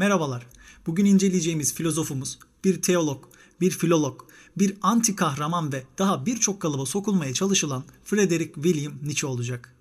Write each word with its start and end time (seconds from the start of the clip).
Merhabalar. 0.00 0.46
Bugün 0.86 1.04
inceleyeceğimiz 1.04 1.74
filozofumuz 1.74 2.38
bir 2.64 2.82
teolog, 2.82 3.24
bir 3.60 3.70
filolog, 3.70 4.20
bir 4.56 4.74
anti 4.82 5.16
kahraman 5.16 5.72
ve 5.72 5.82
daha 5.98 6.26
birçok 6.26 6.60
kalıba 6.60 6.86
sokulmaya 6.86 7.34
çalışılan 7.34 7.84
Frederick 8.04 8.54
William 8.54 8.92
Nietzsche 9.02 9.26
olacak. 9.26 9.74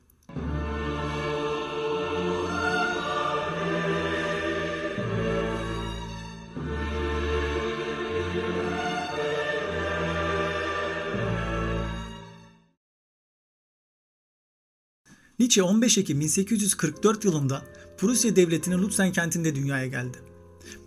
Nietzsche 15.39 15.63
15 15.63 15.97
Ekim 15.97 16.19
1844 16.19 17.25
yılında 17.25 17.61
Prusya 17.97 18.35
Devleti'nin 18.35 18.77
Lutzen 18.77 19.11
kentinde 19.11 19.55
dünyaya 19.55 19.87
geldi. 19.87 20.17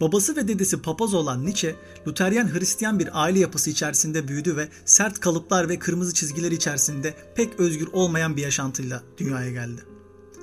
Babası 0.01 0.37
ve 0.37 0.49
dedesi 0.49 0.83
papaz 0.83 1.15
olan 1.15 1.47
Nietzsche, 1.47 1.77
Luteryen 2.07 2.55
Hristiyan 2.55 2.99
bir 2.99 3.23
aile 3.23 3.39
yapısı 3.39 3.71
içerisinde 3.71 4.29
büyüdü 4.29 4.57
ve 4.57 4.69
sert 4.85 5.21
kalıplar 5.21 5.69
ve 5.69 5.79
kırmızı 5.79 6.15
çizgiler 6.15 6.53
içerisinde 6.53 7.15
pek 7.35 7.61
özgür 7.61 7.89
olmayan 7.93 8.37
bir 8.37 8.43
yaşantıyla 8.43 9.03
dünyaya 9.19 9.51
geldi. 9.51 9.81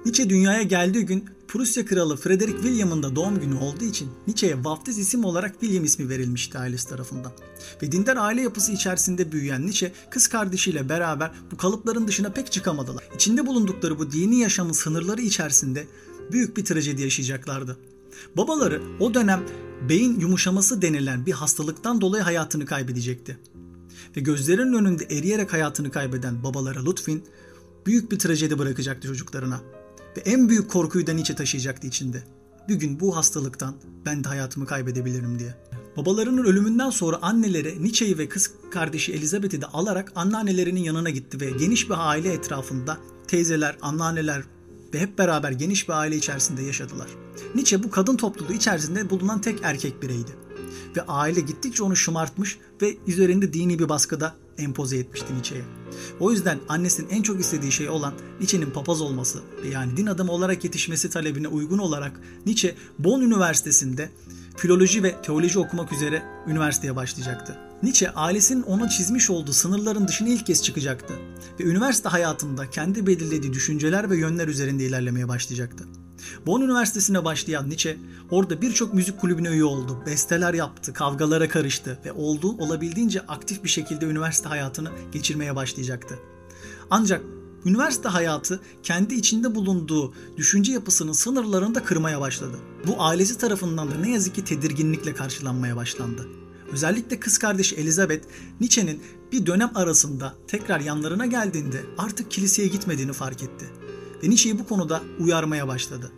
Nietzsche 0.05 0.30
dünyaya 0.30 0.62
geldiği 0.62 1.05
gün 1.05 1.26
Prusya 1.48 1.85
Kralı 1.85 2.17
Frederick 2.17 2.62
William'ın 2.62 3.03
da 3.03 3.16
doğum 3.16 3.40
günü 3.40 3.55
olduğu 3.55 3.84
için 3.84 4.09
Nietzsche'ye 4.27 4.63
vaftiz 4.63 4.98
isim 4.98 5.26
olarak 5.26 5.52
William 5.52 5.84
ismi 5.84 6.09
verilmişti 6.09 6.57
ailesi 6.57 6.90
tarafından. 6.90 7.31
Ve 7.81 7.91
dindar 7.91 8.17
aile 8.17 8.41
yapısı 8.41 8.71
içerisinde 8.71 9.31
büyüyen 9.31 9.62
Nietzsche 9.62 9.91
kız 10.09 10.27
kardeşiyle 10.27 10.90
beraber 10.90 11.31
bu 11.52 11.57
kalıpların 11.57 12.07
dışına 12.07 12.31
pek 12.31 12.52
çıkamadılar. 12.52 13.04
İçinde 13.16 13.48
bulundukları 13.48 13.99
bu 13.99 14.12
dini 14.12 14.40
yaşamın 14.40 14.73
sınırları 14.73 15.21
içerisinde 15.21 15.88
büyük 16.31 16.57
bir 16.57 16.66
trajedi 16.66 17.02
yaşayacaklardı. 17.02 17.77
Babaları 18.38 18.81
o 18.99 19.13
dönem 19.13 19.43
beyin 19.90 20.20
yumuşaması 20.20 20.81
denilen 20.81 21.26
bir 21.26 21.31
hastalıktan 21.31 22.01
dolayı 22.01 22.23
hayatını 22.23 22.66
kaybedecekti. 22.66 23.38
Ve 24.18 24.21
gözlerinin 24.21 24.73
önünde 24.73 25.04
eriyerek 25.04 25.54
hayatını 25.54 25.91
kaybeden 25.91 26.43
babaları 26.43 26.85
Lutfin 26.85 27.23
büyük 27.85 28.12
bir 28.12 28.20
trajedi 28.20 28.60
bırakacaktı 28.60 29.07
çocuklarına. 29.07 29.62
Ve 30.20 30.23
en 30.31 30.49
büyük 30.49 30.71
korkuyu 30.71 31.07
da 31.07 31.13
Nietzsche 31.13 31.35
taşıyacaktı 31.35 31.87
içinde. 31.87 32.23
Bir 32.70 32.75
gün 32.75 32.99
bu 32.99 33.15
hastalıktan 33.15 33.75
ben 34.05 34.23
de 34.23 34.27
hayatımı 34.27 34.65
kaybedebilirim 34.65 35.39
diye. 35.39 35.55
Babalarının 35.98 36.43
ölümünden 36.43 36.89
sonra 36.89 37.20
anneleri 37.21 37.84
Nietzsche'yi 37.84 38.17
ve 38.17 38.29
kız 38.29 38.51
kardeşi 38.71 39.13
Elizabeth'i 39.13 39.61
de 39.61 39.65
alarak 39.65 40.11
anneannelerinin 40.15 40.79
yanına 40.79 41.09
gitti 41.09 41.41
ve 41.41 41.51
geniş 41.51 41.89
bir 41.89 41.95
aile 41.98 42.34
etrafında 42.34 42.98
teyzeler, 43.27 43.77
anneanneler 43.81 44.43
ve 44.93 44.99
hep 44.99 45.17
beraber 45.17 45.51
geniş 45.51 45.89
bir 45.89 45.93
aile 45.93 46.15
içerisinde 46.15 46.63
yaşadılar. 46.63 47.07
Nietzsche 47.55 47.83
bu 47.83 47.91
kadın 47.91 48.17
topluluğu 48.17 48.54
içerisinde 48.54 49.09
bulunan 49.09 49.41
tek 49.41 49.59
erkek 49.63 50.01
bireydi. 50.01 50.31
Ve 50.98 51.01
aile 51.01 51.41
gittikçe 51.41 51.83
onu 51.83 51.95
şımartmış 51.95 52.57
ve 52.81 52.98
üzerinde 53.07 53.54
dini 53.54 53.79
bir 53.79 53.89
baskıda 53.89 54.35
empoze 54.57 54.98
etmişti 54.98 55.33
Nietzsche'ye. 55.33 55.63
O 56.20 56.31
yüzden 56.31 56.59
annesinin 56.70 57.09
en 57.09 57.21
çok 57.21 57.39
istediği 57.39 57.71
şey 57.71 57.89
olan 57.89 58.13
Nietzsche'nin 58.39 58.71
papaz 58.71 59.01
olması 59.01 59.39
yani 59.71 59.98
din 59.98 60.07
adamı 60.07 60.31
olarak 60.31 60.63
yetişmesi 60.63 61.09
talebine 61.09 61.48
uygun 61.48 61.77
olarak 61.77 62.21
Nietzsche 62.45 62.76
Bonn 62.99 63.21
Üniversitesi'nde 63.21 64.09
filoloji 64.57 65.03
ve 65.03 65.22
teoloji 65.22 65.59
okumak 65.59 65.91
üzere 65.94 66.23
üniversiteye 66.47 66.95
başlayacaktı. 66.95 67.57
Nietzsche 67.84 68.11
ailesinin 68.11 68.61
ona 68.61 68.89
çizmiş 68.89 69.29
olduğu 69.29 69.53
sınırların 69.53 70.07
dışına 70.07 70.29
ilk 70.29 70.45
kez 70.45 70.63
çıkacaktı 70.63 71.13
ve 71.59 71.63
üniversite 71.63 72.09
hayatında 72.09 72.69
kendi 72.69 73.07
belirlediği 73.07 73.53
düşünceler 73.53 74.09
ve 74.09 74.17
yönler 74.17 74.47
üzerinde 74.47 74.85
ilerlemeye 74.85 75.28
başlayacaktı. 75.28 75.85
Bonn 76.45 76.62
Üniversitesi'ne 76.62 77.25
başlayan 77.25 77.69
Nietzsche 77.69 77.97
orada 78.31 78.62
birçok 78.62 78.94
müzik 78.94 79.19
kulübüne 79.19 79.50
üye 79.50 79.63
oldu, 79.63 80.03
besteler 80.06 80.53
yaptı, 80.53 80.94
kavgalara 80.94 81.50
karıştı 81.50 82.00
ve 82.06 82.11
olduğu 82.11 82.57
olabildiğince 82.57 83.22
aktif 83.22 83.63
bir 83.63 83.69
şekilde 83.69 84.06
üniversite 84.06 84.50
hayatını 84.50 84.89
geçirmeye 85.11 85.56
başlayacaktı. 85.56 86.19
Ancak 86.89 87.21
üniversite 87.66 88.09
hayatı 88.09 88.59
kendi 88.83 89.16
içinde 89.16 89.55
bulunduğu 89.55 90.13
düşünce 90.38 90.71
yapısının 90.71 91.13
sınırlarını 91.13 91.75
da 91.75 91.83
kırmaya 91.83 92.21
başladı. 92.21 92.57
Bu 92.88 93.03
ailesi 93.03 93.38
tarafından 93.38 93.91
da 93.91 93.95
ne 93.95 94.11
yazık 94.11 94.35
ki 94.35 94.44
tedirginlikle 94.44 95.13
karşılanmaya 95.13 95.75
başlandı. 95.75 96.27
Özellikle 96.71 97.19
kız 97.19 97.38
kardeşi 97.38 97.75
Elizabeth, 97.75 98.27
Nietzsche'nin 98.59 99.01
bir 99.31 99.45
dönem 99.45 99.71
arasında 99.75 100.33
tekrar 100.47 100.79
yanlarına 100.79 101.25
geldiğinde 101.25 101.81
artık 101.97 102.31
kiliseye 102.31 102.67
gitmediğini 102.67 103.13
fark 103.13 103.44
etti. 103.44 103.65
Ve 104.24 104.30
Nietzsche'yi 104.30 104.59
bu 104.59 104.68
konuda 104.68 105.02
uyarmaya 105.19 105.68
başladı. 105.68 106.12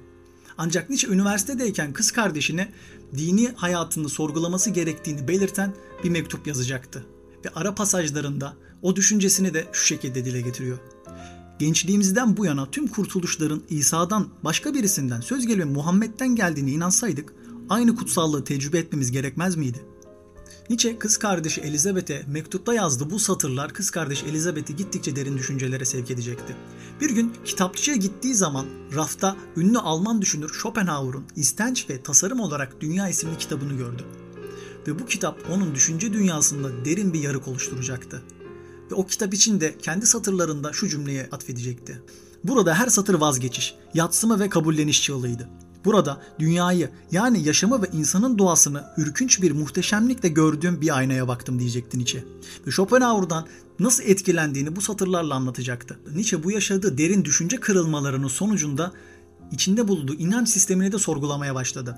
Ancak 0.57 0.89
Nietzsche 0.89 1.13
üniversitedeyken 1.13 1.93
kız 1.93 2.11
kardeşine 2.11 2.71
dini 3.17 3.51
hayatını 3.55 4.09
sorgulaması 4.09 4.69
gerektiğini 4.69 5.27
belirten 5.27 5.73
bir 6.03 6.09
mektup 6.09 6.47
yazacaktı. 6.47 7.05
Ve 7.45 7.49
ara 7.55 7.75
pasajlarında 7.75 8.53
o 8.81 8.95
düşüncesini 8.95 9.53
de 9.53 9.67
şu 9.71 9.85
şekilde 9.85 10.25
dile 10.25 10.41
getiriyor. 10.41 10.77
Gençliğimizden 11.59 12.37
bu 12.37 12.45
yana 12.45 12.71
tüm 12.71 12.87
kurtuluşların 12.87 13.63
İsa'dan 13.69 14.27
başka 14.43 14.73
birisinden 14.73 15.21
söz 15.21 15.47
gelimi 15.47 15.71
Muhammed'den 15.71 16.35
geldiğine 16.35 16.71
inansaydık 16.71 17.33
aynı 17.69 17.95
kutsallığı 17.95 18.43
tecrübe 18.43 18.77
etmemiz 18.77 19.11
gerekmez 19.11 19.55
miydi? 19.55 19.85
Nietzsche 20.69 20.99
kız 20.99 21.17
kardeşi 21.17 21.61
Elizabeth'e 21.61 22.23
mektupta 22.27 22.73
yazdı 22.73 23.09
bu 23.09 23.19
satırlar 23.19 23.73
kız 23.73 23.89
kardeşi 23.89 24.25
Elizabeth'i 24.25 24.75
gittikçe 24.75 25.15
derin 25.15 25.37
düşüncelere 25.37 25.85
sevk 25.85 26.11
edecekti. 26.11 26.55
Bir 27.01 27.09
gün 27.09 27.33
kitapçıya 27.45 27.97
gittiği 27.97 28.35
zaman 28.35 28.65
rafta 28.95 29.35
ünlü 29.57 29.79
Alman 29.79 30.21
düşünür 30.21 30.53
Schopenhauer'un 30.61 31.25
İstenç 31.35 31.89
ve 31.89 32.03
Tasarım 32.03 32.39
olarak 32.39 32.81
Dünya 32.81 33.09
isimli 33.09 33.37
kitabını 33.37 33.73
gördü. 33.73 34.03
Ve 34.87 34.99
bu 34.99 35.05
kitap 35.05 35.39
onun 35.51 35.75
düşünce 35.75 36.13
dünyasında 36.13 36.85
derin 36.85 37.13
bir 37.13 37.19
yarık 37.19 37.47
oluşturacaktı. 37.47 38.21
Ve 38.91 38.95
o 38.95 39.05
kitap 39.05 39.33
içinde 39.33 39.77
kendi 39.77 40.05
satırlarında 40.05 40.73
şu 40.73 40.87
cümleye 40.87 41.29
atfedecekti. 41.31 42.01
Burada 42.43 42.75
her 42.75 42.87
satır 42.87 43.13
vazgeçiş, 43.13 43.75
yatsıma 43.93 44.39
ve 44.39 44.49
kabulleniş 44.49 45.03
çığlığıydı. 45.03 45.49
Burada 45.85 46.21
dünyayı 46.39 46.89
yani 47.11 47.43
yaşamı 47.43 47.81
ve 47.81 47.87
insanın 47.93 48.37
doğasını 48.37 48.83
ürkünç 48.97 49.41
bir 49.41 49.51
muhteşemlikle 49.51 50.29
gördüğüm 50.29 50.81
bir 50.81 50.97
aynaya 50.97 51.27
baktım 51.27 51.59
diyecekti 51.59 51.97
Nietzsche. 51.97 52.23
Ve 52.67 52.71
Schopenhauer'dan 52.71 53.47
nasıl 53.79 54.03
etkilendiğini 54.03 54.75
bu 54.75 54.81
satırlarla 54.81 55.35
anlatacaktı. 55.35 55.99
Nietzsche 56.13 56.43
bu 56.43 56.51
yaşadığı 56.51 56.97
derin 56.97 57.25
düşünce 57.25 57.59
kırılmalarının 57.59 58.27
sonucunda 58.27 58.91
içinde 59.51 59.87
bulunduğu 59.87 60.13
inanç 60.13 60.49
sistemini 60.49 60.91
de 60.91 60.97
sorgulamaya 60.97 61.55
başladı. 61.55 61.97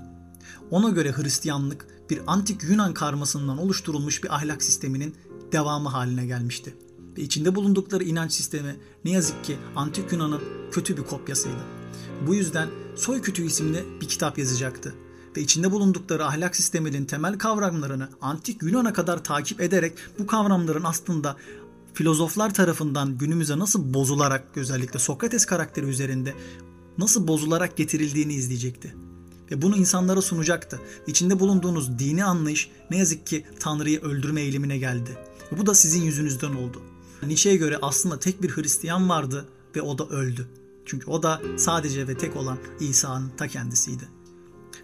Ona 0.70 0.90
göre 0.90 1.12
Hristiyanlık 1.12 1.86
bir 2.10 2.20
antik 2.26 2.62
Yunan 2.62 2.94
karmasından 2.94 3.58
oluşturulmuş 3.58 4.22
bir 4.22 4.34
ahlak 4.34 4.62
sisteminin 4.62 5.14
devamı 5.52 5.88
haline 5.88 6.26
gelmişti. 6.26 6.74
Ve 7.18 7.22
içinde 7.22 7.54
bulundukları 7.54 8.04
inanç 8.04 8.32
sistemi 8.32 8.76
ne 9.04 9.10
yazık 9.10 9.44
ki 9.44 9.56
antik 9.76 10.12
Yunan'ın 10.12 10.40
kötü 10.72 10.96
bir 10.96 11.02
kopyasıydı. 11.02 11.73
Bu 12.26 12.34
yüzden 12.34 12.68
Soy 12.96 13.22
Kütüğü 13.22 13.46
isimli 13.46 13.84
bir 14.00 14.08
kitap 14.08 14.38
yazacaktı 14.38 14.94
ve 15.36 15.40
içinde 15.40 15.70
bulundukları 15.70 16.26
ahlak 16.26 16.56
sisteminin 16.56 17.04
temel 17.04 17.38
kavramlarını 17.38 18.08
antik 18.20 18.62
Yunan'a 18.62 18.92
kadar 18.92 19.24
takip 19.24 19.60
ederek 19.60 19.92
bu 20.18 20.26
kavramların 20.26 20.84
aslında 20.84 21.36
filozoflar 21.94 22.54
tarafından 22.54 23.18
günümüze 23.18 23.58
nasıl 23.58 23.94
bozularak 23.94 24.44
özellikle 24.56 24.98
Sokrates 24.98 25.46
karakteri 25.46 25.86
üzerinde 25.86 26.34
nasıl 26.98 27.28
bozularak 27.28 27.76
getirildiğini 27.76 28.34
izleyecekti. 28.34 28.94
Ve 29.50 29.62
bunu 29.62 29.76
insanlara 29.76 30.22
sunacaktı. 30.22 30.80
İçinde 31.06 31.40
bulunduğunuz 31.40 31.98
dini 31.98 32.24
anlayış 32.24 32.70
ne 32.90 32.98
yazık 32.98 33.26
ki 33.26 33.46
Tanrı'yı 33.60 34.00
öldürme 34.00 34.40
eğilimine 34.40 34.78
geldi. 34.78 35.18
Ve 35.52 35.58
bu 35.58 35.66
da 35.66 35.74
sizin 35.74 36.02
yüzünüzden 36.02 36.54
oldu. 36.54 36.82
Nietzsche'ye 37.22 37.56
göre 37.56 37.78
aslında 37.82 38.18
tek 38.18 38.42
bir 38.42 38.50
Hristiyan 38.50 39.08
vardı 39.08 39.48
ve 39.76 39.82
o 39.82 39.98
da 39.98 40.06
öldü. 40.06 40.48
Çünkü 40.86 41.10
o 41.10 41.22
da 41.22 41.42
sadece 41.56 42.08
ve 42.08 42.18
tek 42.18 42.36
olan 42.36 42.58
İsa'nın 42.80 43.28
ta 43.36 43.48
kendisiydi. 43.48 44.08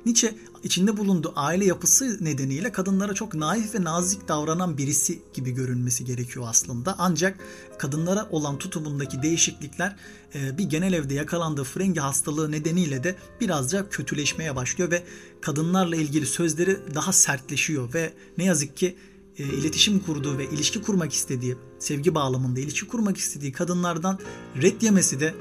Nietzsche 0.06 0.34
içinde 0.62 0.96
bulunduğu 0.96 1.32
aile 1.36 1.64
yapısı 1.64 2.24
nedeniyle 2.24 2.72
kadınlara 2.72 3.14
çok 3.14 3.34
naif 3.34 3.74
ve 3.74 3.84
nazik 3.84 4.28
davranan 4.28 4.78
birisi 4.78 5.22
gibi 5.34 5.50
görünmesi 5.50 6.04
gerekiyor 6.04 6.46
aslında. 6.48 6.94
Ancak 6.98 7.38
kadınlara 7.78 8.28
olan 8.30 8.58
tutumundaki 8.58 9.22
değişiklikler 9.22 9.96
e, 10.34 10.58
bir 10.58 10.64
genel 10.64 10.92
evde 10.92 11.14
yakalandığı 11.14 11.64
frengi 11.64 12.00
hastalığı 12.00 12.52
nedeniyle 12.52 13.04
de 13.04 13.16
birazca 13.40 13.88
kötüleşmeye 13.88 14.56
başlıyor 14.56 14.90
ve 14.90 15.02
kadınlarla 15.40 15.96
ilgili 15.96 16.26
sözleri 16.26 16.78
daha 16.94 17.12
sertleşiyor 17.12 17.94
ve 17.94 18.12
ne 18.38 18.44
yazık 18.44 18.76
ki 18.76 18.96
e, 19.38 19.44
iletişim 19.44 19.98
kurduğu 19.98 20.38
ve 20.38 20.50
ilişki 20.50 20.82
kurmak 20.82 21.12
istediği, 21.12 21.56
sevgi 21.78 22.14
bağlamında 22.14 22.60
ilişki 22.60 22.86
kurmak 22.86 23.16
istediği 23.16 23.52
kadınlardan 23.52 24.18
red 24.62 24.82
yemesi 24.82 25.20
de 25.20 25.34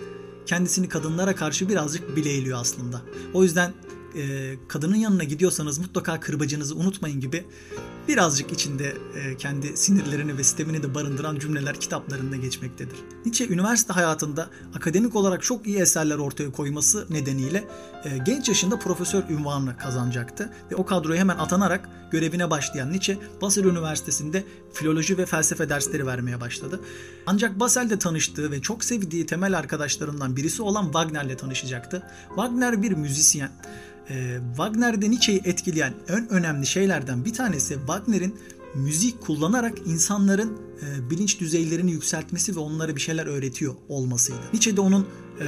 kendisini 0.49 0.89
kadınlara 0.89 1.35
karşı 1.35 1.69
birazcık 1.69 2.15
bileyliyor 2.15 2.59
aslında. 2.61 3.01
O 3.33 3.43
yüzden 3.43 3.73
e, 4.15 4.55
kadının 4.67 4.95
yanına 4.95 5.23
gidiyorsanız 5.23 5.79
mutlaka 5.79 6.19
kırbacınızı 6.19 6.75
unutmayın 6.75 7.19
gibi 7.19 7.45
birazcık 8.07 8.51
içinde 8.51 8.97
e, 9.15 9.37
kendi 9.37 9.77
sinirlerini 9.77 10.37
ve 10.37 10.43
sistemini 10.43 10.83
de 10.83 10.95
barındıran 10.95 11.39
cümleler 11.39 11.79
kitaplarında 11.79 12.35
geçmektedir. 12.35 12.95
Nietzsche 13.25 13.47
üniversite 13.47 13.93
hayatında 13.93 14.49
akademik 14.75 15.15
olarak 15.15 15.43
çok 15.43 15.67
iyi 15.67 15.77
eserler 15.77 16.17
ortaya 16.17 16.51
koyması 16.51 17.07
nedeniyle 17.09 17.63
e, 18.05 18.17
genç 18.17 18.47
yaşında 18.49 18.79
profesör 18.79 19.23
ünvanını 19.29 19.77
kazanacaktı 19.77 20.53
ve 20.71 20.75
o 20.75 20.85
kadroya 20.85 21.19
hemen 21.19 21.37
atanarak 21.37 21.89
görevine 22.11 22.49
başlayan 22.49 22.91
Nietzsche 22.91 23.17
Basel 23.41 23.63
Üniversitesi'nde 23.63 24.43
filoloji 24.73 25.17
ve 25.17 25.25
felsefe 25.25 25.69
dersleri 25.69 26.07
vermeye 26.07 26.41
başladı. 26.41 26.79
Ancak 27.25 27.59
Basel'de 27.59 27.99
tanıştığı 27.99 28.51
ve 28.51 28.61
çok 28.61 28.83
sevdiği 28.83 29.25
temel 29.25 29.57
arkadaşlarından 29.57 30.35
birisi 30.35 30.61
olan 30.61 30.83
Wagner'le 30.83 31.37
tanışacaktı. 31.37 32.03
Wagner 32.27 32.81
bir 32.81 32.91
müzisyen 32.91 33.51
e, 34.09 34.39
Wagner'de 34.55 35.11
Nietzsche'yi 35.11 35.41
etkileyen 35.45 35.93
en 36.07 36.29
önemli 36.29 36.65
şeylerden 36.65 37.25
bir 37.25 37.33
tanesi 37.33 37.73
Wagner'in 37.73 38.35
müzik 38.75 39.21
kullanarak 39.21 39.77
insanların 39.85 40.57
e, 40.81 41.09
bilinç 41.09 41.39
düzeylerini 41.39 41.91
yükseltmesi 41.91 42.55
ve 42.55 42.59
onlara 42.59 42.95
bir 42.95 43.01
şeyler 43.01 43.25
öğretiyor 43.25 43.75
olmasıydı. 43.89 44.39
Nietzsche 44.53 44.77
de 44.77 44.81
onun 44.81 45.07
e, 45.39 45.45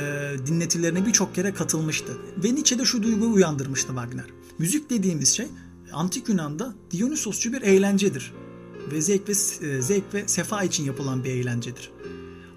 dinletilerine 0.48 1.06
birçok 1.06 1.36
kere 1.36 1.54
katılmıştı. 1.54 2.18
Ve 2.38 2.56
Nietzsche'de 2.56 2.86
şu 2.86 3.04
duyguyu 3.04 3.32
uyandırmıştı 3.32 3.88
Wagner. 3.88 4.26
Müzik 4.60 4.90
dediğimiz 4.90 5.30
şey 5.30 5.48
antik 5.94 6.30
Yunan'da 6.30 6.76
Dionysosçu 6.92 7.54
bir 7.54 7.62
eğlencedir. 7.62 8.34
Ve 8.92 9.02
zevk 9.02 9.30
ve, 9.30 9.32
e, 9.68 9.82
zevk 9.82 10.14
ve 10.14 10.28
sefa 10.28 10.64
için 10.64 10.84
yapılan 10.84 11.24
bir 11.24 11.30
eğlencedir. 11.30 11.92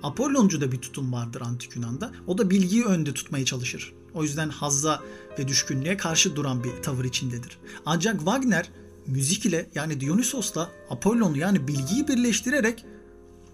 Apolloncu 0.02 0.60
da 0.60 0.72
bir 0.72 0.78
tutum 0.78 1.12
vardır 1.12 1.40
antik 1.40 1.76
Yunan'da. 1.76 2.12
O 2.26 2.38
da 2.38 2.50
bilgiyi 2.50 2.84
önde 2.84 3.14
tutmaya 3.14 3.44
çalışır. 3.44 3.94
O 4.14 4.22
yüzden 4.22 4.48
hazza 4.48 5.02
ve 5.38 5.48
düşkünlüğe 5.48 5.96
karşı 5.96 6.36
duran 6.36 6.64
bir 6.64 6.82
tavır 6.82 7.04
içindedir. 7.04 7.58
Ancak 7.86 8.16
Wagner 8.16 8.70
müzik 9.06 9.46
ile 9.46 9.66
yani 9.74 10.00
Dionysos'la 10.00 10.70
Apollon'u 10.90 11.38
yani 11.38 11.68
bilgiyi 11.68 12.08
birleştirerek 12.08 12.84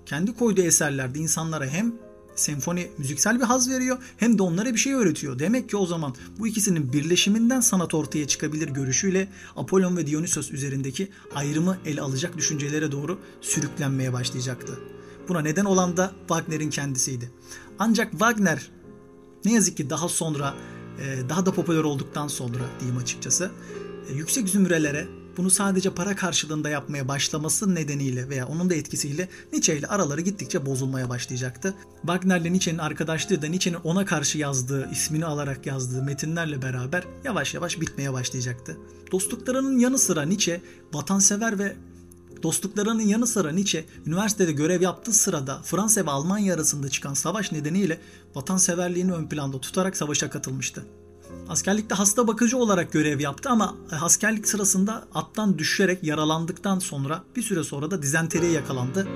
kendi 0.07 0.35
koyduğu 0.35 0.63
eserlerde 0.63 1.19
insanlara 1.19 1.67
hem 1.67 1.93
senfoni 2.37 2.91
müziksel 2.99 3.41
bir 3.41 3.45
haz 3.45 3.71
veriyor 3.71 3.99
hem 4.17 4.39
de 4.39 4.43
onlara 4.43 4.73
bir 4.73 4.79
şey 4.79 4.95
öğretiyor. 4.95 5.39
Demek 5.39 5.71
ki 5.71 5.77
o 5.77 5.87
zaman 5.87 6.15
bu 6.39 6.47
ikisinin 6.47 6.93
birleşiminden 6.93 7.61
sanat 7.61 7.95
ortaya 7.95 8.29
çıkabilir 8.29 8.69
görüşüyle 8.69 9.29
Apollon 9.57 9.97
ve 9.97 10.07
Dionysos 10.07 10.51
üzerindeki 10.51 11.09
ayrımı 11.35 11.79
ele 11.85 12.01
alacak 12.01 12.37
düşüncelere 12.37 12.93
doğru 12.93 13.19
sürüklenmeye 13.41 14.13
başlayacaktı. 14.13 14.81
Buna 15.29 15.41
neden 15.41 15.65
olan 15.65 15.97
da 15.97 16.13
Wagner'in 16.19 16.71
kendisiydi. 16.71 17.31
Ancak 17.79 18.11
Wagner 18.11 18.71
ne 19.45 19.53
yazık 19.53 19.77
ki 19.77 19.91
daha 19.91 20.09
sonra 20.09 20.55
e, 20.99 21.29
daha 21.29 21.47
da 21.47 21.53
popüler 21.53 21.85
olduktan 21.85 22.29
sonra 22.29 22.65
diyeyim 22.81 22.99
açıkçası 22.99 23.51
e, 24.11 24.15
yüksek 24.15 24.49
zümrelere 24.49 25.07
bunu 25.37 25.51
sadece 25.51 25.91
para 25.91 26.17
karşılığında 26.17 26.69
yapmaya 26.69 27.09
başlaması 27.09 27.75
nedeniyle 27.75 28.29
veya 28.29 28.47
onun 28.47 28.71
da 28.71 28.75
etkisiyle 28.75 29.29
Nietzsche 29.53 29.79
ile 29.79 29.87
araları 29.87 30.21
gittikçe 30.21 30.67
bozulmaya 30.67 31.09
başlayacaktı. 31.09 31.75
Wagner 32.01 32.41
ile 32.41 32.53
Nietzsche'nin 32.53 32.79
arkadaşlığı 32.79 33.43
da 33.43 33.47
Nietzsche'nin 33.47 33.79
ona 33.85 34.05
karşı 34.05 34.39
yazdığı, 34.39 34.91
ismini 34.93 35.27
alarak 35.27 35.67
yazdığı 35.67 36.03
metinlerle 36.03 36.63
beraber 36.63 37.05
yavaş 37.25 37.55
yavaş 37.55 37.81
bitmeye 37.81 38.13
başlayacaktı. 38.13 38.77
Dostluklarının 39.13 39.79
yanı 39.79 39.99
sıra 39.99 40.23
Nietzsche 40.23 40.61
vatansever 40.93 41.59
ve 41.59 41.77
Dostluklarının 42.43 43.03
yanı 43.03 43.27
sıra 43.27 43.51
Nietzsche, 43.51 43.85
üniversitede 44.07 44.53
görev 44.53 44.83
yaptığı 44.83 45.13
sırada 45.13 45.63
Fransa 45.63 46.07
ve 46.07 46.11
Almanya 46.11 46.55
arasında 46.55 46.89
çıkan 46.89 47.15
savaş 47.15 47.53
nedeniyle 47.53 48.01
vatanseverliğini 48.35 49.13
ön 49.13 49.29
planda 49.29 49.61
tutarak 49.61 49.97
savaşa 49.97 50.31
katılmıştı. 50.31 50.85
Askerlikte 51.49 51.95
hasta 51.95 52.29
bakıcı 52.29 52.59
olarak 52.59 52.93
görev 52.93 53.21
yaptı 53.21 53.49
ama 53.49 53.77
askerlik 54.01 54.49
sırasında 54.49 55.05
attan 55.15 55.59
düşerek 55.59 56.05
yaralandıktan 56.05 56.79
sonra 56.79 57.25
bir 57.37 57.43
süre 57.43 57.65
sonra 57.65 57.91
da 57.91 58.03
dizenteriye 58.03 58.53
yakalandı. 58.53 59.09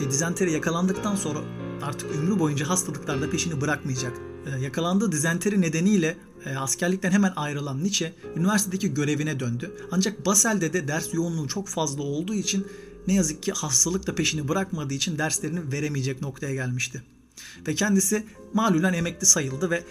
Ve 0.00 0.10
dizenteri 0.10 0.52
yakalandıktan 0.52 1.16
sonra 1.16 1.38
artık 1.82 2.10
ömrü 2.10 2.38
boyunca 2.38 2.68
hastalıklarda 2.68 3.30
peşini 3.30 3.60
bırakmayacak. 3.60 4.12
Ee, 4.46 4.60
yakalandığı 4.60 5.12
dizenteri 5.12 5.60
nedeniyle 5.60 6.16
e, 6.46 6.56
askerlikten 6.56 7.10
hemen 7.10 7.32
ayrılan 7.36 7.84
Nietzsche 7.84 8.12
üniversitedeki 8.36 8.94
görevine 8.94 9.40
döndü. 9.40 9.72
Ancak 9.90 10.26
Basel'de 10.26 10.72
de 10.72 10.88
ders 10.88 11.14
yoğunluğu 11.14 11.48
çok 11.48 11.68
fazla 11.68 12.02
olduğu 12.02 12.34
için 12.34 12.66
ne 13.06 13.14
yazık 13.14 13.42
ki 13.42 13.52
hastalık 13.52 14.06
da 14.06 14.14
peşini 14.14 14.48
bırakmadığı 14.48 14.94
için 14.94 15.18
derslerini 15.18 15.72
veremeyecek 15.72 16.22
noktaya 16.22 16.54
gelmişti. 16.54 17.02
Ve 17.66 17.74
kendisi 17.74 18.26
malulen 18.52 18.92
emekli 18.92 19.26
sayıldı 19.26 19.70
ve 19.70 19.84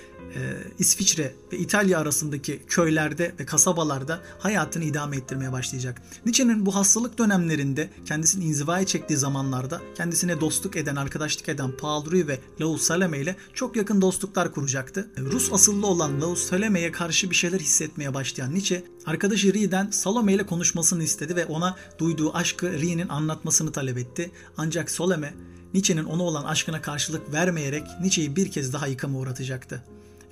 İsviçre 0.80 1.36
ve 1.54 1.58
İtalya 1.58 2.00
arasındaki 2.00 2.62
köylerde 2.68 3.36
ve 3.40 3.46
kasabalarda 3.46 4.22
hayatını 4.40 4.84
idame 4.84 5.18
ettirmeye 5.18 5.52
başlayacak. 5.52 6.02
Nietzsche'nin 6.26 6.66
bu 6.66 6.76
hastalık 6.76 7.18
dönemlerinde 7.18 7.90
kendisini 8.06 8.44
inzivaya 8.46 8.86
çektiği 8.86 9.18
zamanlarda 9.18 9.82
kendisine 9.96 10.42
dostluk 10.42 10.76
eden, 10.76 10.96
arkadaşlık 10.96 11.50
eden 11.50 11.72
Paul 11.72 12.12
Rue 12.12 12.28
ve 12.28 12.40
Laus 12.62 12.82
Salome 12.82 13.20
ile 13.20 13.36
çok 13.54 13.76
yakın 13.76 14.02
dostluklar 14.02 14.52
kuracaktı. 14.52 15.10
Rus 15.18 15.54
asıllı 15.54 15.88
olan 15.88 16.22
Laus 16.22 16.50
Salome'ye 16.50 16.92
karşı 16.92 17.30
bir 17.30 17.36
şeyler 17.36 17.60
hissetmeye 17.60 18.14
başlayan 18.14 18.54
Nietzsche, 18.54 18.84
arkadaşı 19.06 19.54
Rie'den 19.54 19.92
Salome 19.92 20.34
ile 20.34 20.46
konuşmasını 20.46 21.04
istedi 21.04 21.36
ve 21.36 21.46
ona 21.46 21.76
duyduğu 21.98 22.34
aşkı 22.34 22.72
Rie'nin 22.72 23.10
anlatmasını 23.10 23.72
talep 23.72 23.98
etti. 23.98 24.32
Ancak 24.58 24.92
Salome 24.92 25.34
Nietzsche'nin 25.74 26.04
ona 26.04 26.24
olan 26.24 26.44
aşkına 26.44 26.82
karşılık 26.82 27.34
vermeyerek 27.34 27.84
Nietzsche'yi 28.02 28.36
bir 28.36 28.52
kez 28.52 28.74
daha 28.74 28.88
yıkama 28.88 29.20
uğratacaktı. 29.20 29.84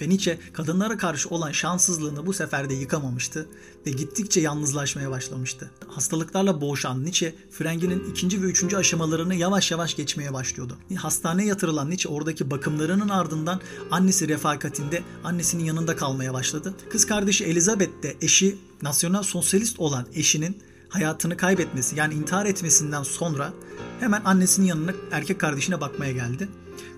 Ve 0.02 0.10
Nietzsche 0.10 0.40
kadınlara 0.54 0.98
karşı 0.98 1.30
olan 1.30 1.52
şanssızlığını 1.52 2.26
bu 2.26 2.34
sefer 2.34 2.70
de 2.70 2.74
yıkamamıştı 2.74 3.50
ve 3.86 3.92
gittikçe 3.92 4.42
yalnızlaşmaya 4.42 5.12
başlamıştı. 5.12 5.72
Hastalıklarla 5.88 6.62
boğuşan 6.62 7.06
Nietzsche, 7.06 7.36
frenginin 7.52 8.12
ikinci 8.12 8.42
ve 8.42 8.46
üçüncü 8.46 8.78
aşamalarını 8.78 9.36
yavaş 9.36 9.72
yavaş 9.72 9.96
geçmeye 9.96 10.34
başlıyordu. 10.34 10.78
Hastaneye 10.96 11.48
yatırılan 11.48 11.90
Nietzsche 11.90 12.10
oradaki 12.10 12.52
bakımlarının 12.52 13.10
ardından 13.10 13.62
annesi 13.92 14.28
refakatinde 14.28 15.04
annesinin 15.24 15.64
yanında 15.64 15.96
kalmaya 15.96 16.34
başladı. 16.34 16.74
Kız 16.92 17.06
kardeşi 17.06 17.46
Elizabeth 17.46 18.04
de 18.04 18.16
eşi 18.22 18.58
nasyonal 18.82 19.24
sosyalist 19.24 19.80
olan 19.80 20.06
eşinin 20.14 20.58
hayatını 20.90 21.38
kaybetmesi 21.38 21.96
yani 21.96 22.14
intihar 22.14 22.46
etmesinden 22.46 23.04
sonra 23.04 23.54
hemen 24.00 24.22
annesinin 24.26 24.66
yanına 24.66 24.92
erkek 25.12 25.40
kardeşine 25.40 25.82
bakmaya 25.82 26.12
geldi 26.12 26.50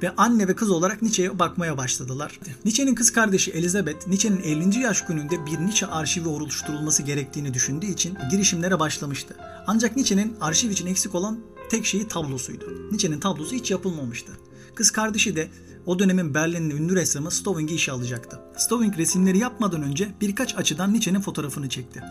ve 0.04 0.16
anne 0.16 0.48
ve 0.48 0.56
kız 0.56 0.70
olarak 0.70 1.02
Nietzsche'ye 1.02 1.40
bakmaya 1.40 1.78
başladılar. 1.78 2.40
Nietzsche'nin 2.66 2.96
kız 2.96 3.12
kardeşi 3.12 3.52
Elizabeth, 3.52 4.08
Nietzsche'nin 4.08 4.42
50. 4.42 4.80
yaş 4.80 5.06
gününde 5.06 5.46
bir 5.46 5.60
Nietzsche 5.60 5.88
arşivi 5.88 6.28
oluşturulması 6.28 7.04
gerektiğini 7.04 7.54
düşündüğü 7.54 7.86
için 7.86 8.18
girişimlere 8.32 8.80
başlamıştı. 8.80 9.36
Ancak 9.68 9.96
Nietzsche'nin 9.96 10.36
arşiv 10.42 10.70
için 10.70 10.88
eksik 10.88 11.16
olan 11.16 11.40
tek 11.70 11.86
şeyi 11.86 12.08
tablosuydu. 12.08 12.66
Nietzsche'nin 12.92 13.20
tablosu 13.20 13.56
hiç 13.56 13.72
yapılmamıştı. 13.72 14.32
Kız 14.76 14.92
kardeşi 14.92 15.36
de 15.36 15.50
o 15.86 16.00
dönemin 16.00 16.34
Berlin'in 16.34 16.70
ünlü 16.70 16.96
ressamı 16.96 17.32
Stowing'i 17.32 17.76
işe 17.76 17.92
alacaktı. 17.92 18.40
Stowing 18.58 18.98
resimleri 18.98 19.38
yapmadan 19.38 19.82
önce 19.82 20.10
birkaç 20.22 20.56
açıdan 20.56 20.94
Nietzsche'nin 20.94 21.22
fotoğrafını 21.22 21.70
çekti. 21.70 22.04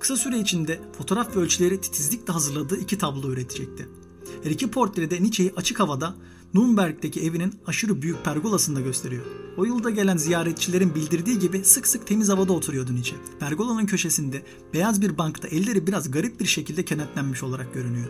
Kısa 0.00 0.16
süre 0.16 0.38
içinde 0.38 0.80
fotoğraf 0.98 1.36
ve 1.36 1.40
ölçüleri 1.40 1.80
titizlikle 1.80 2.32
hazırladığı 2.32 2.76
iki 2.76 2.98
tablo 2.98 3.30
üretecekti. 3.30 3.88
Her 4.42 4.50
iki 4.50 4.70
portrede 4.70 5.22
Nietzsche'yi 5.22 5.52
açık 5.56 5.80
havada 5.80 6.14
Nürnberg'deki 6.54 7.22
evinin 7.22 7.54
aşırı 7.66 8.02
büyük 8.02 8.24
pergolasında 8.24 8.80
gösteriyor. 8.80 9.24
O 9.56 9.64
yılda 9.64 9.90
gelen 9.90 10.16
ziyaretçilerin 10.16 10.94
bildirdiği 10.94 11.38
gibi 11.38 11.64
sık 11.64 11.86
sık 11.86 12.06
temiz 12.06 12.28
havada 12.28 12.52
oturuyordu 12.52 12.94
Nietzsche. 12.94 13.16
Pergolanın 13.40 13.86
köşesinde 13.86 14.42
beyaz 14.74 15.02
bir 15.02 15.18
bankta 15.18 15.48
elleri 15.48 15.86
biraz 15.86 16.10
garip 16.10 16.40
bir 16.40 16.46
şekilde 16.46 16.84
kenetlenmiş 16.84 17.42
olarak 17.42 17.74
görünüyor. 17.74 18.08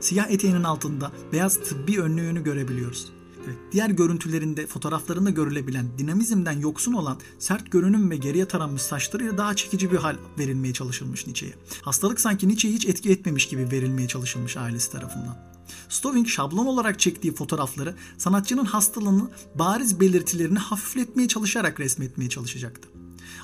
Siyah 0.00 0.30
eteğinin 0.30 0.64
altında 0.64 1.12
beyaz 1.32 1.56
tıbbi 1.56 2.00
önlüğünü 2.00 2.44
görebiliyoruz. 2.44 3.12
Evet, 3.46 3.56
diğer 3.72 3.90
görüntülerinde 3.90 4.66
fotoğraflarında 4.66 5.30
görülebilen 5.30 5.86
dinamizmden 5.98 6.60
yoksun 6.60 6.92
olan 6.92 7.18
sert 7.38 7.72
görünüm 7.72 8.10
ve 8.10 8.16
geriye 8.16 8.44
taranmış 8.44 8.82
saçlarıyla 8.82 9.38
daha 9.38 9.56
çekici 9.56 9.92
bir 9.92 9.96
hal 9.96 10.16
verilmeye 10.38 10.72
çalışılmış 10.72 11.26
Nietzsche'ye. 11.26 11.54
Hastalık 11.82 12.20
sanki 12.20 12.48
Nietzsche'yi 12.48 12.74
hiç 12.74 12.86
etki 12.86 13.10
etmemiş 13.10 13.48
gibi 13.48 13.70
verilmeye 13.70 14.08
çalışılmış 14.08 14.56
ailesi 14.56 14.92
tarafından. 14.92 15.51
Stowing 15.88 16.28
şablon 16.28 16.66
olarak 16.66 17.00
çektiği 17.00 17.34
fotoğrafları 17.34 17.94
sanatçının 18.18 18.64
hastalığını 18.64 19.30
bariz 19.54 20.00
belirtilerini 20.00 20.58
hafifletmeye 20.58 21.28
çalışarak 21.28 21.80
resmetmeye 21.80 22.30
çalışacaktı. 22.30 22.88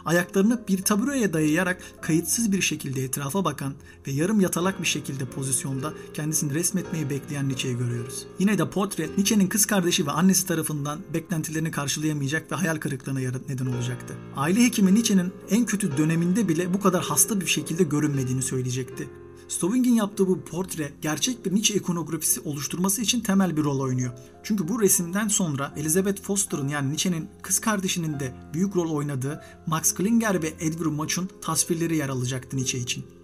Ayaklarını 0.05 0.65
bir 0.69 0.83
tabureye 0.83 1.33
dayayarak 1.33 1.83
kayıtsız 2.03 2.53
bir 2.53 2.63
şekilde 2.63 3.05
etrafa 3.05 3.45
bakan 3.45 3.75
ve 4.07 4.11
yarım 4.11 4.41
yatalak 4.41 4.81
bir 4.81 4.87
şekilde 4.87 5.25
pozisyonda 5.25 5.93
kendisini 6.15 6.55
resmetmeyi 6.55 7.11
bekleyen 7.11 7.49
Nietzsche'yi 7.49 7.79
görüyoruz. 7.79 8.27
Yine 8.39 8.59
de 8.59 8.71
portre 8.71 9.09
Nietzsche'nin 9.17 9.47
kız 9.47 9.67
kardeşi 9.67 10.07
ve 10.07 10.11
annesi 10.11 10.47
tarafından 10.47 11.01
beklentilerini 11.15 11.71
karşılayamayacak 11.71 12.53
ve 12.53 12.57
hayal 12.57 12.77
kırıklığına 12.77 13.19
neden 13.49 13.67
olacaktı. 13.67 14.15
Aile 14.37 14.65
hekimi 14.65 14.95
Nietzsche'nin 14.95 15.33
en 15.51 15.67
kötü 15.67 15.97
döneminde 15.97 16.49
bile 16.49 16.75
bu 16.75 16.81
kadar 16.81 17.05
hasta 17.05 17.41
bir 17.41 17.47
şekilde 17.47 17.83
görünmediğini 17.85 18.43
söyleyecekti. 18.43 19.09
Stowing'in 19.49 19.95
yaptığı 19.95 20.29
bu 20.29 20.41
portre 20.41 20.93
gerçek 21.03 21.45
bir 21.45 21.55
Nietzsche 21.55 21.75
ikonografisi 21.75 22.41
oluşturması 22.41 23.03
için 23.03 23.21
temel 23.21 23.57
bir 23.57 23.65
rol 23.65 23.81
oynuyor. 23.81 24.13
Çünkü 24.43 24.69
bu 24.69 24.81
resimden 24.81 25.29
sonra 25.29 25.75
Elizabeth 25.77 26.23
Foster'ın 26.23 26.69
yani 26.69 26.89
Nietzsche'nin 26.89 27.29
kız 27.43 27.59
kardeşinin 27.59 28.21
de 28.21 28.35
büyük 28.55 28.77
rol 28.77 28.91
oynadığı 28.91 29.43
Max 29.67 29.95
Klinger 29.95 30.43
ve 30.43 30.49
Edward 30.61 30.91
Munch'un 30.91 31.31
tasvirleri 31.41 31.97
yer 31.97 32.09
alacaktı 32.09 32.57
Nietzsche 32.57 32.79
için. 32.79 33.18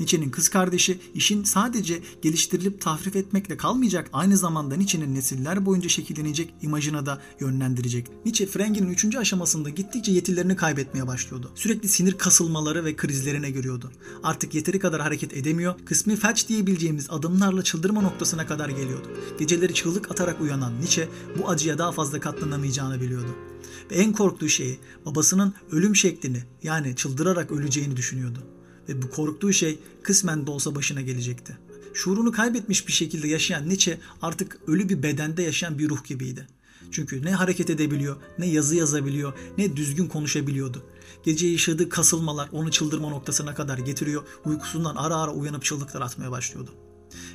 Nietzsche'nin 0.00 0.30
kız 0.30 0.48
kardeşi 0.48 1.00
işin 1.14 1.44
sadece 1.44 2.00
geliştirilip 2.22 2.80
tahrif 2.80 3.16
etmekle 3.16 3.56
kalmayacak 3.56 4.10
aynı 4.12 4.36
zamanda 4.36 4.76
Nietzsche'nin 4.76 5.14
nesiller 5.14 5.66
boyunca 5.66 5.88
şekillenecek 5.88 6.54
imajına 6.62 7.06
da 7.06 7.22
yönlendirecek. 7.40 8.06
Nietzsche 8.24 8.46
Franken'in 8.46 8.88
3. 8.88 9.16
aşamasında 9.16 9.70
gittikçe 9.70 10.12
yetilerini 10.12 10.56
kaybetmeye 10.56 11.06
başlıyordu. 11.06 11.52
Sürekli 11.54 11.88
sinir 11.88 12.12
kasılmaları 12.12 12.84
ve 12.84 12.96
krizlerine 12.96 13.50
görüyordu. 13.50 13.92
Artık 14.22 14.54
yeteri 14.54 14.78
kadar 14.78 15.00
hareket 15.00 15.36
edemiyor, 15.36 15.74
kısmi 15.84 16.16
felç 16.16 16.48
diyebileceğimiz 16.48 17.10
adımlarla 17.10 17.62
çıldırma 17.62 18.00
noktasına 18.00 18.46
kadar 18.46 18.68
geliyordu. 18.68 19.08
Geceleri 19.38 19.74
çığlık 19.74 20.10
atarak 20.10 20.40
uyanan 20.40 20.80
Nietzsche 20.80 21.08
bu 21.38 21.48
acıya 21.48 21.78
daha 21.78 21.92
fazla 21.92 22.20
katlanamayacağını 22.20 23.00
biliyordu. 23.00 23.36
Ve 23.90 23.94
en 23.94 24.12
korktuğu 24.12 24.48
şeyi 24.48 24.78
babasının 25.06 25.54
ölüm 25.72 25.96
şeklini 25.96 26.42
yani 26.62 26.96
çıldırarak 26.96 27.50
öleceğini 27.50 27.96
düşünüyordu 27.96 28.40
ve 28.88 29.02
bu 29.02 29.10
korktuğu 29.10 29.52
şey 29.52 29.78
kısmen 30.02 30.46
de 30.46 30.50
olsa 30.50 30.74
başına 30.74 31.00
gelecekti. 31.00 31.58
Şuurunu 31.94 32.32
kaybetmiş 32.32 32.88
bir 32.88 32.92
şekilde 32.92 33.28
yaşayan 33.28 33.68
Nietzsche 33.68 33.98
artık 34.22 34.58
ölü 34.66 34.88
bir 34.88 35.02
bedende 35.02 35.42
yaşayan 35.42 35.78
bir 35.78 35.88
ruh 35.88 36.04
gibiydi. 36.04 36.46
Çünkü 36.90 37.24
ne 37.24 37.34
hareket 37.34 37.70
edebiliyor, 37.70 38.16
ne 38.38 38.46
yazı 38.46 38.76
yazabiliyor, 38.76 39.32
ne 39.58 39.76
düzgün 39.76 40.06
konuşabiliyordu. 40.06 40.82
Gece 41.24 41.46
yaşadığı 41.46 41.88
kasılmalar 41.88 42.48
onu 42.52 42.70
çıldırma 42.70 43.08
noktasına 43.08 43.54
kadar 43.54 43.78
getiriyor, 43.78 44.22
uykusundan 44.44 44.96
ara 44.96 45.16
ara 45.16 45.32
uyanıp 45.32 45.64
çığlıklar 45.64 46.00
atmaya 46.00 46.30
başlıyordu. 46.30 46.70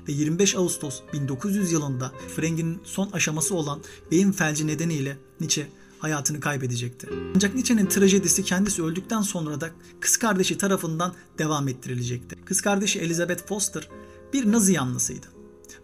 Ve 0.08 0.12
25 0.12 0.56
Ağustos 0.56 1.02
1900 1.14 1.72
yılında 1.72 2.12
Frank'in 2.36 2.82
son 2.84 3.12
aşaması 3.12 3.56
olan 3.56 3.82
beyin 4.12 4.32
felci 4.32 4.68
nedeniyle 4.68 5.18
Nietzsche 5.40 5.68
hayatını 6.06 6.40
kaybedecekti. 6.40 7.08
Ancak 7.36 7.56
Nietzsche'nin 7.56 7.86
trajedisi 7.86 8.44
kendisi 8.44 8.84
öldükten 8.84 9.22
sonra 9.22 9.62
da 9.62 9.70
kız 10.00 10.18
kardeşi 10.18 10.58
tarafından 10.58 11.14
devam 11.38 11.68
ettirilecekti. 11.68 12.36
Kız 12.46 12.62
kardeşi 12.62 13.00
Elizabeth 13.00 13.48
Foster 13.48 13.90
bir 14.34 14.52
Nazi 14.52 14.74
yanlısıydı. 14.74 15.26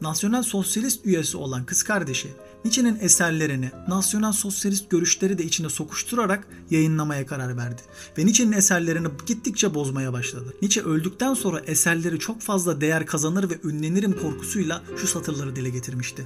Nasyonel 0.01 0.43
Sosyalist 0.43 1.05
üyesi 1.05 1.37
olan 1.37 1.65
kız 1.65 1.83
kardeşi 1.83 2.27
Nietzsche'nin 2.65 2.97
eserlerini 3.01 3.71
nasyonel 3.87 4.31
sosyalist 4.31 4.89
görüşleri 4.89 5.37
de 5.37 5.43
içine 5.43 5.69
sokuşturarak 5.69 6.47
yayınlamaya 6.69 7.25
karar 7.25 7.57
verdi. 7.57 7.81
Ve 8.17 8.25
Nietzsche'nin 8.25 8.51
eserlerini 8.51 9.07
gittikçe 9.25 9.73
bozmaya 9.73 10.13
başladı. 10.13 10.53
Nietzsche 10.61 10.81
öldükten 10.81 11.33
sonra 11.33 11.59
eserleri 11.59 12.19
çok 12.19 12.41
fazla 12.41 12.81
değer 12.81 13.05
kazanır 13.05 13.49
ve 13.49 13.59
ünlenirim 13.63 14.19
korkusuyla 14.21 14.83
şu 14.97 15.07
satırları 15.07 15.55
dile 15.55 15.69
getirmişti. 15.69 16.25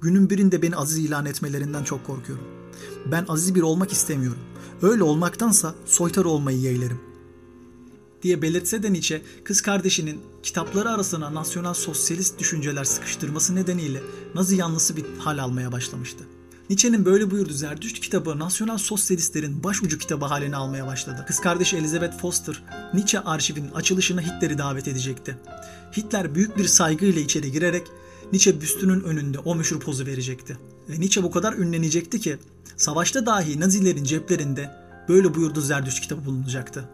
Günün 0.00 0.30
birinde 0.30 0.62
beni 0.62 0.76
aziz 0.76 0.98
ilan 0.98 1.26
etmelerinden 1.26 1.84
çok 1.84 2.06
korkuyorum. 2.06 2.61
Ben 3.06 3.24
aziz 3.28 3.54
bir 3.54 3.62
olmak 3.62 3.92
istemiyorum. 3.92 4.42
Öyle 4.82 5.02
olmaktansa 5.02 5.74
soytar 5.86 6.24
olmayı 6.24 6.58
yeğlerim. 6.58 7.00
Diye 8.22 8.42
belirtse 8.42 8.82
de 8.82 8.92
Nietzsche, 8.92 9.22
kız 9.44 9.60
kardeşinin 9.60 10.20
kitapları 10.42 10.90
arasına 10.90 11.34
nasyonel 11.34 11.74
sosyalist 11.74 12.38
düşünceler 12.38 12.84
sıkıştırması 12.84 13.54
nedeniyle 13.54 14.02
Nazi 14.34 14.56
yanlısı 14.56 14.96
bir 14.96 15.04
hal 15.18 15.38
almaya 15.38 15.72
başlamıştı. 15.72 16.24
Nietzsche'nin 16.70 17.04
böyle 17.04 17.30
buyurduğu 17.30 17.52
Zerdüşt 17.52 18.00
kitabı 18.00 18.38
nasyonel 18.38 18.78
sosyalistlerin 18.78 19.64
başucu 19.64 19.98
kitabı 19.98 20.24
haline 20.24 20.56
almaya 20.56 20.86
başladı. 20.86 21.24
Kız 21.28 21.40
kardeşi 21.40 21.76
Elizabeth 21.76 22.18
Foster, 22.18 22.62
Nietzsche 22.94 23.20
arşivinin 23.20 23.70
açılışına 23.70 24.20
Hitler'i 24.20 24.58
davet 24.58 24.88
edecekti. 24.88 25.36
Hitler 25.96 26.34
büyük 26.34 26.58
bir 26.58 26.64
saygıyla 26.64 27.22
içeri 27.22 27.52
girerek 27.52 27.86
Nietzsche 28.32 28.60
büstünün 28.60 29.00
önünde 29.00 29.38
o 29.38 29.54
meşhur 29.54 29.80
pozu 29.80 30.06
verecekti. 30.06 30.58
Ve 30.88 31.00
Nietzsche 31.00 31.22
bu 31.22 31.30
kadar 31.30 31.52
ünlenecekti 31.52 32.20
ki 32.20 32.38
savaşta 32.76 33.26
dahi 33.26 33.60
Nazilerin 33.60 34.04
ceplerinde 34.04 34.70
böyle 35.08 35.34
buyurdu 35.34 35.60
Zerdüşt 35.60 36.00
kitabı 36.00 36.24
bulunacaktı. 36.24 36.88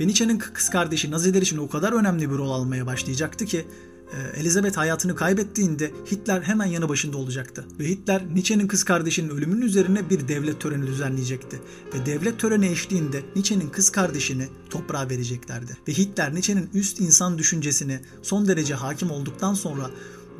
Ve 0.00 0.06
Nietzsche'nin 0.06 0.38
kız 0.38 0.70
kardeşi 0.70 1.10
Naziler 1.10 1.42
için 1.42 1.58
o 1.58 1.68
kadar 1.68 1.92
önemli 1.92 2.30
bir 2.30 2.36
rol 2.36 2.50
almaya 2.50 2.86
başlayacaktı 2.86 3.46
ki 3.46 3.66
e, 4.12 4.40
Elizabeth 4.40 4.76
hayatını 4.76 5.14
kaybettiğinde 5.14 5.90
Hitler 6.12 6.42
hemen 6.42 6.66
yanı 6.66 6.88
başında 6.88 7.16
olacaktı. 7.16 7.64
Ve 7.78 7.88
Hitler 7.88 8.22
Nietzsche'nin 8.34 8.66
kız 8.66 8.84
kardeşinin 8.84 9.28
ölümünün 9.28 9.62
üzerine 9.62 10.10
bir 10.10 10.28
devlet 10.28 10.60
töreni 10.60 10.86
düzenleyecekti. 10.86 11.60
Ve 11.94 12.06
devlet 12.06 12.38
töreni 12.38 12.66
eşliğinde 12.66 13.22
Nietzsche'nin 13.36 13.68
kız 13.68 13.90
kardeşini 13.90 14.48
toprağa 14.70 15.10
vereceklerdi. 15.10 15.76
Ve 15.88 15.92
Hitler 15.92 16.34
Nietzsche'nin 16.34 16.70
üst 16.74 17.00
insan 17.00 17.38
düşüncesini 17.38 18.00
son 18.22 18.48
derece 18.48 18.74
hakim 18.74 19.10
olduktan 19.10 19.54
sonra 19.54 19.90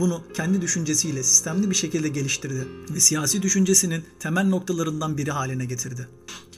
bunu 0.00 0.22
kendi 0.34 0.60
düşüncesiyle 0.60 1.22
sistemli 1.22 1.70
bir 1.70 1.74
şekilde 1.74 2.08
geliştirdi 2.08 2.68
ve 2.94 3.00
siyasi 3.00 3.42
düşüncesinin 3.42 4.04
temel 4.18 4.44
noktalarından 4.44 5.18
biri 5.18 5.30
haline 5.30 5.64
getirdi. 5.64 6.08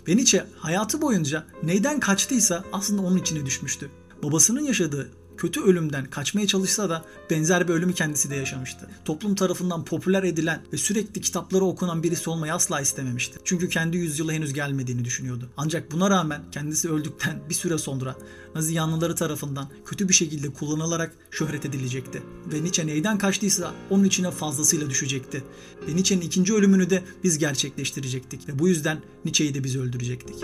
Ve 0.09 0.17
Nietzsche 0.17 0.47
hayatı 0.57 1.03
boyunca 1.03 1.47
neyden 1.63 2.01
kaçtıysa 2.01 2.65
aslında 2.73 3.03
onun 3.03 3.17
içine 3.17 3.47
düşmüştü. 3.47 3.91
Babasının 4.23 4.61
yaşadığı 4.61 5.11
kötü 5.43 5.61
ölümden 5.61 6.05
kaçmaya 6.05 6.47
çalışsa 6.47 6.91
da 6.91 7.05
benzer 7.31 7.69
bir 7.69 7.73
ölümü 7.73 7.93
kendisi 7.93 8.31
de 8.31 8.37
yaşamıştı. 8.37 8.89
Toplum 9.05 9.35
tarafından 9.35 9.85
popüler 9.85 10.23
edilen 10.23 10.63
ve 10.73 10.77
sürekli 10.77 11.21
kitapları 11.21 11.65
okunan 11.65 12.03
birisi 12.03 12.31
olmayı 12.31 12.55
asla 12.55 12.81
istememişti. 12.81 13.39
Çünkü 13.45 13.69
kendi 13.69 13.97
yüzyılı 13.97 14.33
henüz 14.33 14.53
gelmediğini 14.53 15.05
düşünüyordu. 15.05 15.51
Ancak 15.57 15.93
buna 15.93 16.11
rağmen 16.11 16.43
kendisi 16.53 16.91
öldükten 16.91 17.41
bir 17.49 17.55
süre 17.55 17.79
sonra 17.79 18.17
Nazi 18.55 18.75
yanlıları 18.75 19.15
tarafından 19.15 19.69
kötü 19.87 20.09
bir 20.09 20.15
şekilde 20.15 20.53
kullanılarak 20.53 21.15
şöhret 21.31 21.67
edilecekti. 21.67 22.23
Ve 22.53 22.63
Nietzsche 22.63 22.87
neyden 22.87 23.19
kaçtıysa 23.19 23.75
onun 23.91 24.05
içine 24.05 24.31
fazlasıyla 24.31 24.91
düşecekti. 24.91 25.45
Ve 25.89 25.97
Nietzsche'nin 25.97 26.21
ikinci 26.21 26.55
ölümünü 26.55 26.91
de 26.91 27.03
biz 27.25 27.39
gerçekleştirecektik. 27.39 28.49
Ve 28.49 28.59
bu 28.59 28.69
yüzden 28.69 29.03
Nietzsche'yi 29.25 29.55
de 29.55 29.65
biz 29.65 29.77
öldürecektik. 29.77 30.37